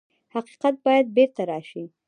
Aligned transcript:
حقیقت 0.35 0.75
باید 0.85 1.07
بېرته 1.15 1.41
راشي. 1.49 1.83